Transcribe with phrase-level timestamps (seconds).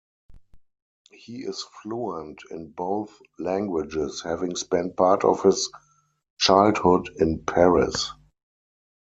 [1.11, 5.71] He is fluent in both languages, having spent part of his
[6.39, 8.11] childhood in Paris.